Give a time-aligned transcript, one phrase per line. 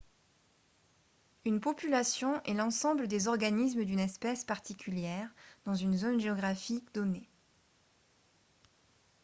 [1.45, 5.29] une population est l'ensemble des organismes d'une espèce particulière
[5.65, 7.29] dans une zone géographique donnée